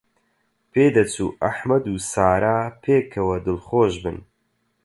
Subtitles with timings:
[0.71, 4.17] پێدەچوو ئەحمەد و سارا پێکەوە دڵخۆش بن.